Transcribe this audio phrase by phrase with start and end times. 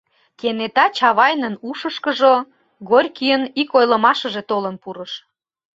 [0.39, 2.35] Кенета Чавайнын ушышкыжо
[2.89, 5.13] Горькийын ик ойлымашыже толын пурыш.